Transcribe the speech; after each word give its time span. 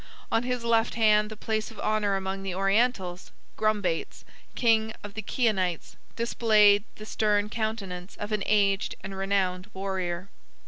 On 0.31 0.41
his 0.41 0.63
left 0.63 0.95
hand, 0.95 1.29
the 1.29 1.37
place 1.37 1.69
of 1.69 1.79
honor 1.79 2.15
among 2.15 2.41
the 2.41 2.55
Orientals, 2.55 3.29
Grumbates, 3.55 4.23
king 4.55 4.95
of 5.03 5.13
the 5.13 5.21
Chionites, 5.21 5.95
displayed 6.15 6.85
the 6.95 7.05
stern 7.05 7.49
countenance 7.49 8.15
of 8.15 8.31
an 8.31 8.41
aged 8.47 8.95
and 9.03 9.15
renowned 9.15 9.69
warrior. 9.75 10.29